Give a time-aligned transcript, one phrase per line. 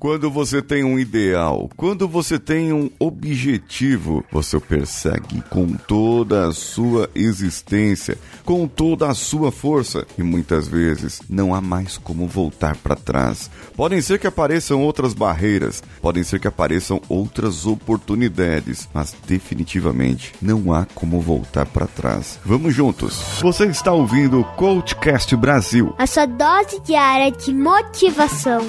[0.00, 6.54] Quando você tem um ideal, quando você tem um objetivo, você persegue com toda a
[6.54, 12.78] sua existência, com toda a sua força e muitas vezes não há mais como voltar
[12.78, 13.50] para trás.
[13.76, 20.72] Podem ser que apareçam outras barreiras, podem ser que apareçam outras oportunidades, mas definitivamente não
[20.72, 22.40] há como voltar para trás.
[22.42, 23.22] Vamos juntos.
[23.42, 25.94] Você está ouvindo o Coachcast Brasil.
[25.98, 28.62] A sua dose diária de motivação.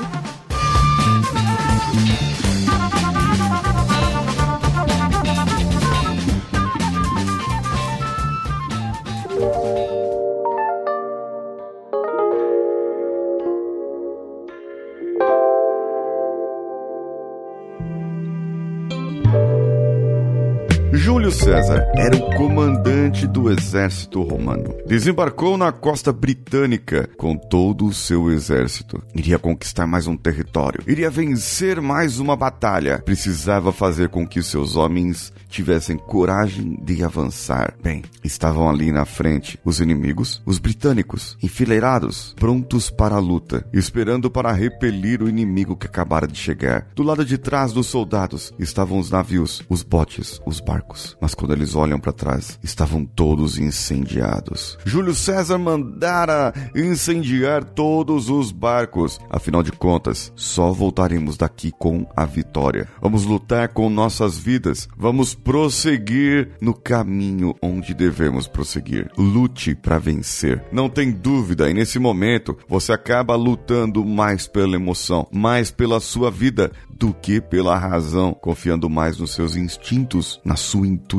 [21.22, 24.74] Júlio César era o comandante do exército romano.
[24.88, 29.04] Desembarcou na costa britânica com todo o seu exército.
[29.14, 33.04] Iria conquistar mais um território, iria vencer mais uma batalha.
[33.06, 37.76] Precisava fazer com que seus homens tivessem coragem de avançar.
[37.84, 44.32] Bem, estavam ali na frente os inimigos, os britânicos, enfileirados, prontos para a luta, esperando
[44.32, 46.88] para repelir o inimigo que acabara de chegar.
[46.96, 51.36] Do lado de trás dos soldados estavam os navios, os botes, os barcos barcos, mas
[51.36, 54.78] quando eles olham para trás, estavam todos incendiados.
[54.84, 59.20] Júlio César mandara incendiar todos os barcos.
[59.30, 62.88] Afinal de contas, só voltaremos daqui com a vitória.
[63.00, 69.12] Vamos lutar com nossas vidas, vamos prosseguir no caminho onde devemos prosseguir.
[69.18, 70.64] Lute para vencer.
[70.72, 76.32] Não tem dúvida, e nesse momento você acaba lutando mais pela emoção, mais pela sua
[76.32, 81.11] vida do que pela razão, confiando mais nos seus instintos, na sua intuição,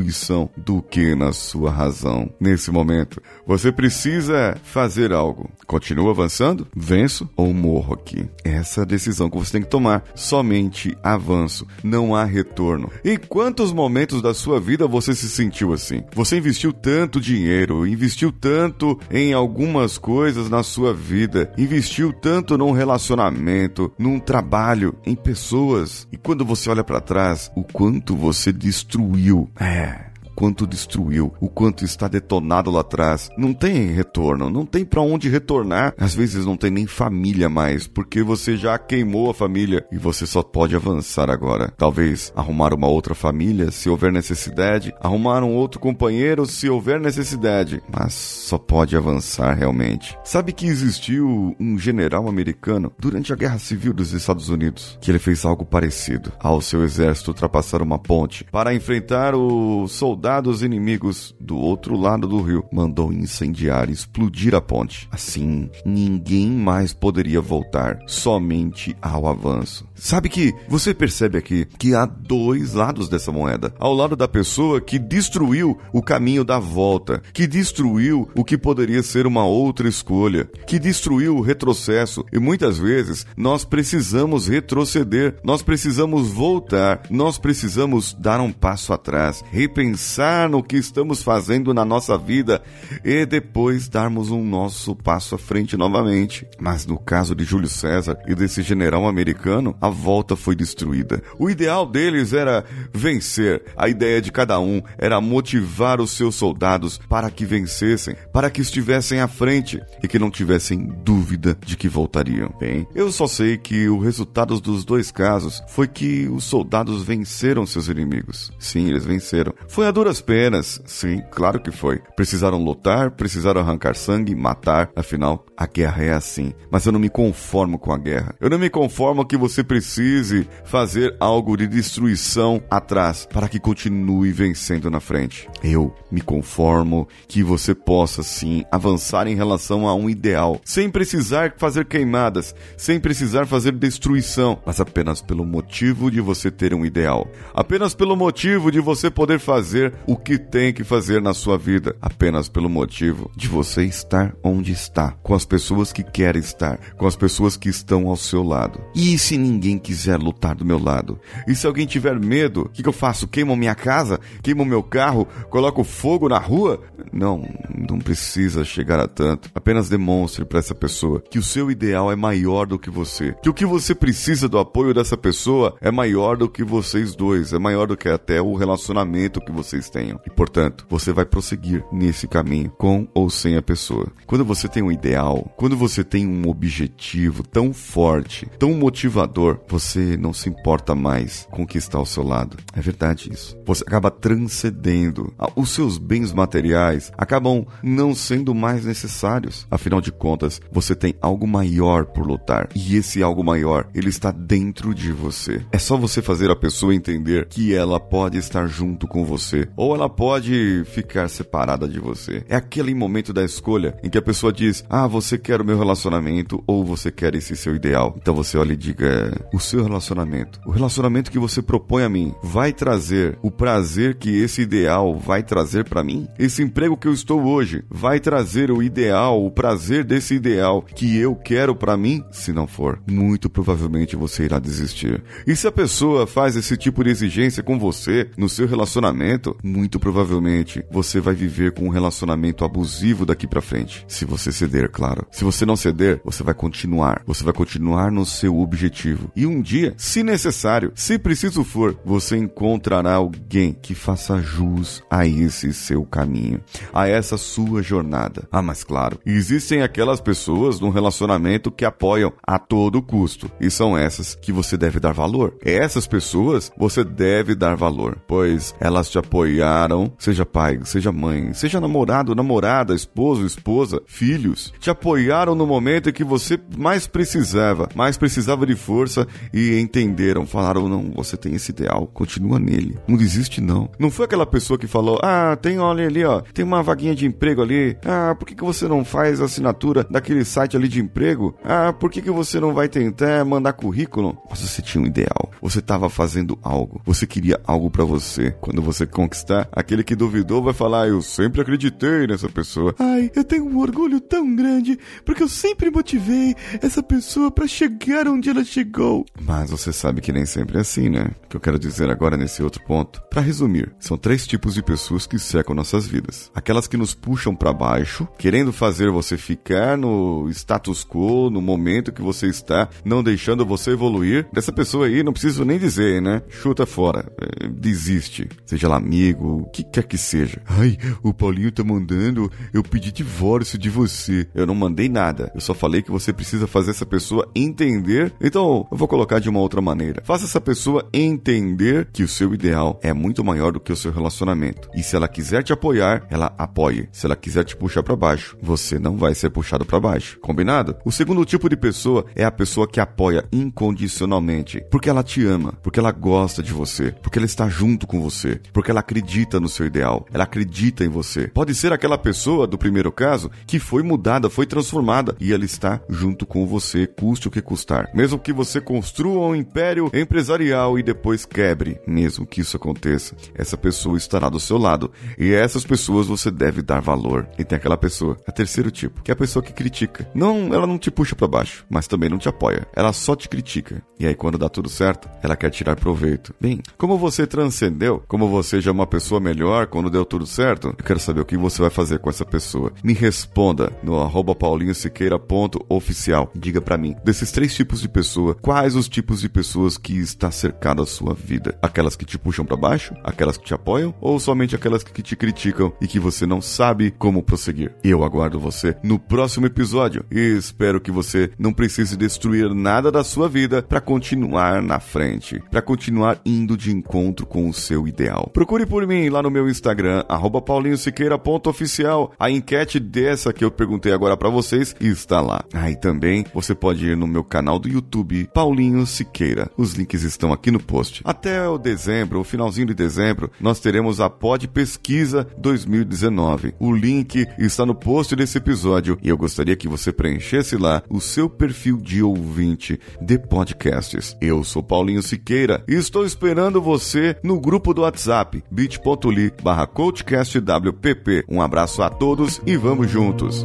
[0.57, 2.31] do que na sua razão.
[2.41, 5.51] Nesse momento, você precisa fazer algo.
[5.67, 6.67] Continua avançando?
[6.75, 8.27] Venço ou morro aqui?
[8.45, 10.05] Essa é a decisão que você tem que tomar.
[10.15, 12.91] Somente avanço, não há retorno.
[13.05, 16.03] Em quantos momentos da sua vida você se sentiu assim?
[16.15, 22.73] Você investiu tanto dinheiro, investiu tanto em algumas coisas na sua vida, investiu tanto num
[22.73, 26.07] relacionamento, num trabalho, em pessoas pessoas.
[26.13, 29.51] E quando você olha para trás, o quanto você destruiu.
[29.59, 30.12] É Yeah.
[30.35, 33.29] Quanto destruiu, o quanto está detonado lá atrás.
[33.37, 35.95] Não tem retorno, não tem para onde retornar.
[35.99, 40.27] Às vezes não tem nem família mais, porque você já queimou a família e você
[40.27, 41.73] só pode avançar agora.
[41.77, 47.83] Talvez arrumar uma outra família se houver necessidade, arrumar um outro companheiro se houver necessidade,
[47.95, 50.19] mas só pode avançar realmente.
[50.25, 55.19] Sabe que existiu um general americano durante a Guerra Civil dos Estados Unidos que ele
[55.19, 61.35] fez algo parecido ao seu exército ultrapassar uma ponte para enfrentar o soldado soldados inimigos
[61.41, 65.09] do outro lado do rio, mandou incendiar e explodir a ponte.
[65.11, 69.85] Assim, ninguém mais poderia voltar, somente ao avanço.
[69.97, 73.75] Sabe que você percebe aqui que há dois lados dessa moeda.
[73.81, 79.03] Ao lado da pessoa que destruiu o caminho da volta, que destruiu o que poderia
[79.03, 82.25] ser uma outra escolha, que destruiu o retrocesso.
[82.33, 89.43] E muitas vezes nós precisamos retroceder, nós precisamos voltar, nós precisamos dar um passo atrás,
[89.51, 90.12] repensar
[90.51, 92.63] no que estamos fazendo na nossa vida
[93.05, 96.47] e depois darmos um nosso passo à frente novamente.
[96.61, 101.23] Mas no caso de Júlio César e desse general americano, a volta foi destruída.
[101.39, 103.63] O ideal deles era vencer.
[103.77, 108.61] A ideia de cada um era motivar os seus soldados para que vencessem, para que
[108.61, 112.55] estivessem à frente e que não tivessem dúvida de que voltariam.
[112.61, 117.67] Bem, eu só sei que o resultado dos dois casos foi que os soldados venceram
[117.67, 118.53] seus inimigos.
[118.59, 119.55] Sim, eles venceram.
[119.69, 120.83] Foi a duras penas.
[120.85, 122.01] Sim, claro que foi.
[122.17, 124.91] Precisaram lutar, precisaram arrancar sangue, matar.
[124.97, 126.53] Afinal, a guerra é assim.
[126.71, 128.35] Mas eu não me conformo com a guerra.
[128.41, 134.33] Eu não me conformo que você precise fazer algo de destruição atrás para que continue
[134.33, 135.49] vencendo na frente.
[135.63, 141.55] Eu me conformo que você possa sim avançar em relação a um ideal, sem precisar
[141.57, 147.29] fazer queimadas, sem precisar fazer destruição, mas apenas pelo motivo de você ter um ideal,
[147.55, 151.95] apenas pelo motivo de você poder fazer o que tem que fazer na sua vida,
[152.01, 157.07] apenas pelo motivo de você estar onde está, com as pessoas que quer estar, com
[157.07, 158.81] as pessoas que estão ao seu lado.
[158.95, 161.21] E se ninguém quiser lutar do meu lado.
[161.47, 163.29] E se alguém tiver medo, o que, que, eu faço?
[163.29, 164.19] Queimo minha casa?
[164.43, 165.29] Queimo meu carro?
[165.51, 166.83] Coloco fogo na rua?
[167.13, 167.47] Não,
[167.93, 169.51] Não precisa chegar a tanto.
[169.55, 173.35] Apenas demonstre para essa pessoa que o seu ideal é maior do que você.
[173.43, 177.53] Que o que você precisa do apoio dessa pessoa é maior do que vocês dois.
[177.53, 180.19] É maior do que até o relacionamento que vocês tenham.
[180.27, 184.07] E portanto, você vai prosseguir nesse caminho com ou sem a pessoa.
[184.27, 190.17] Quando você tem um ideal, quando você tem um objetivo tão forte, tão motivador, você
[190.17, 192.57] não se importa mais com o que está ao seu lado.
[192.73, 193.55] É verdade isso.
[193.67, 195.35] Você acaba transcendendo.
[195.55, 199.67] Os seus bens materiais acabam não sendo mais necessários.
[199.71, 202.69] Afinal de contas, você tem algo maior por lutar.
[202.75, 205.65] E esse algo maior, ele está dentro de você.
[205.73, 209.95] É só você fazer a pessoa entender que ela pode estar junto com você ou
[209.95, 212.45] ela pode ficar separada de você.
[212.49, 215.79] É aquele momento da escolha em que a pessoa diz: "Ah, você quer o meu
[215.79, 218.15] relacionamento ou você quer esse seu ideal?".
[218.17, 222.35] Então você olha e diga: "O seu relacionamento, o relacionamento que você propõe a mim,
[222.43, 226.27] vai trazer o prazer que esse ideal vai trazer para mim?
[226.39, 231.17] Esse emprego que eu estou hoje vai trazer o ideal, o prazer desse ideal que
[231.17, 232.25] eu quero para mim?
[232.31, 235.23] Se não for, muito provavelmente você irá desistir.
[235.47, 239.99] E se a pessoa faz esse tipo de exigência com você no seu relacionamento, muito
[239.99, 244.05] provavelmente você vai viver com um relacionamento abusivo daqui para frente.
[244.09, 245.27] Se você ceder, claro.
[245.31, 247.23] Se você não ceder, você vai continuar.
[247.27, 249.31] Você vai continuar no seu objetivo.
[249.37, 255.27] E um dia, se necessário, se preciso for, você encontrará alguém que faça jus a
[255.27, 256.61] esse seu caminho,
[256.93, 258.49] a essa sua jornada.
[258.51, 263.97] Ah, mas claro, existem aquelas pessoas num relacionamento que apoiam a todo custo, e são
[263.97, 265.55] essas que você deve dar valor.
[265.63, 271.81] Essas pessoas você deve dar valor, pois elas te apoiaram, seja pai, seja mãe, seja
[271.81, 278.17] namorado, namorada, esposo, esposa, filhos, te apoiaram no momento em que você mais precisava, mais
[278.17, 283.61] precisava de força e entenderam, falaram: não, você tem esse ideal, continua nele, não desiste
[283.61, 283.91] não.
[283.99, 287.27] Não foi aquela pessoa que falou: ah, tem olha ali, ó, tem uma vaguinha de
[287.27, 291.57] emprego ali, ah, por que, que você não faz assinatura daquele site ali de emprego?
[291.65, 294.39] Ah, por que, que você não vai tentar mandar currículo?
[294.49, 298.53] Mas você tinha um ideal, você estava fazendo algo, você queria algo para você.
[298.61, 302.95] Quando você conquistar, aquele que duvidou vai falar: eu sempre acreditei nessa pessoa.
[302.99, 308.29] Ai, eu tenho um orgulho tão grande porque eu sempre motivei essa pessoa para chegar
[308.29, 309.27] onde ela chegou.
[309.41, 311.31] Mas você sabe que nem sempre é assim, né?
[311.45, 313.21] O que eu quero dizer agora nesse outro ponto.
[313.29, 317.32] Para resumir, são três tipos de pessoas que cercam nossas vidas: aquelas que nos puxam
[317.57, 323.23] para baixo, querendo fazer você ficar no status quo, no momento que você está, não
[323.23, 324.47] deixando você evoluir.
[324.53, 326.43] Dessa pessoa aí, não preciso nem dizer, né?
[326.49, 330.61] Chuta fora, é, desiste, seja lá amigo, o que quer que seja.
[330.67, 334.47] Ai, o Paulinho tá mandando eu pedir divórcio de você.
[334.55, 338.33] Eu não mandei nada, eu só falei que você precisa fazer essa pessoa entender.
[338.41, 340.23] Então, eu vou colocar de uma outra maneira.
[340.25, 344.13] Faça essa pessoa entender que o seu ideal é muito maior do que o seu
[344.13, 344.89] relacionamento.
[344.95, 347.09] E se ela quiser te apoiar, ela apoie.
[347.23, 350.41] Se ela quiser te puxar para baixo, você não vai ser puxado para baixo.
[350.41, 350.97] Combinado?
[351.05, 355.73] O segundo tipo de pessoa é a pessoa que apoia incondicionalmente, porque ela te ama,
[355.85, 359.69] porque ela gosta de você, porque ela está junto com você, porque ela acredita no
[359.69, 361.47] seu ideal, ela acredita em você.
[361.47, 366.01] Pode ser aquela pessoa do primeiro caso que foi mudada, foi transformada e ela está
[366.09, 368.11] junto com você, custe o que custar.
[368.13, 373.77] Mesmo que você construa um império empresarial e depois quebre, mesmo que isso aconteça, essa
[373.77, 377.12] pessoa estará do seu lado e essas pessoas você deve dar valor.
[377.59, 380.29] E tem aquela pessoa, a terceiro tipo, que é a pessoa que critica.
[380.35, 382.87] Não, ela não te puxa para baixo, mas também não te apoia.
[382.95, 384.03] Ela só te critica.
[384.19, 386.55] E aí quando dá tudo certo, ela quer tirar proveito.
[386.61, 390.89] Bem, como você transcendeu, como você já é uma pessoa melhor quando deu tudo certo,
[390.89, 392.93] eu quero saber o que você vai fazer com essa pessoa.
[393.03, 396.51] Me responda no arroba paulinhosiqueira.oficial.
[396.55, 400.51] Diga para mim, desses três tipos de pessoa, quais os tipos de pessoas que está
[400.51, 401.77] cercado a sua vida?
[401.83, 403.15] Aquelas que te puxam para baixo?
[403.25, 404.15] Aquelas que te apoiam?
[404.21, 407.95] Ou somente aquelas que te criticam e que você não sabe como prosseguir?
[408.03, 413.25] Eu aguardo você no próximo episódio e espero que você não precise destruir nada da
[413.25, 418.51] sua vida para continuar na frente, para continuar indo de encontro com o seu ideal.
[418.53, 420.25] Procure por mim lá no meu Instagram,
[420.65, 422.33] paulinhosiqueira.oficial.
[422.39, 425.65] A enquete dessa que eu perguntei agora para vocês está lá.
[425.73, 429.71] Aí ah, também você pode ir no meu canal do YouTube, Paulinho Siqueira.
[429.77, 431.23] Os links estão aqui no post.
[431.25, 436.75] Até o dezembro, o finalzinho de dezembro, nós teremos a Pod Pesquisa 2019.
[436.93, 441.23] O link está no post desse episódio e eu gostaria que você preenchesse lá o
[441.23, 444.37] seu perfil de ouvinte de podcasts.
[444.43, 451.45] Eu sou Paulinho Siqueira e estou esperando você no grupo do WhatsApp bit.ly barra coachcastwpp.
[451.49, 453.65] Um abraço a todos e vamos juntos!